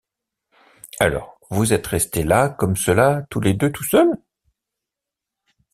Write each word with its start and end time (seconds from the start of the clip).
Alors 0.99 1.39
vous 1.51 1.73
êtes 1.73 1.85
restés 1.85 2.23
là 2.23 2.49
comme 2.49 2.75
cela 2.75 3.21
tous 3.29 3.39
les 3.39 3.53
deux 3.53 3.71
tout 3.71 3.83
seuls? 3.83 4.17